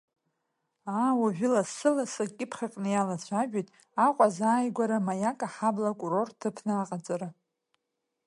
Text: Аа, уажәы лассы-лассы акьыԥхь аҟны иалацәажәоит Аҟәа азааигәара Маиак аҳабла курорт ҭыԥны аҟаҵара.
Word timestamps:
Аа, 0.99 1.19
уажәы 1.19 1.47
лассы-лассы 1.53 2.21
акьыԥхь 2.25 2.61
аҟны 2.65 2.89
иалацәажәоит 2.91 3.67
Аҟәа 4.05 4.27
азааигәара 4.31 5.05
Маиак 5.05 5.39
аҳабла 5.47 5.91
курорт 5.99 6.33
ҭыԥны 6.39 6.73
аҟаҵара. 6.77 7.29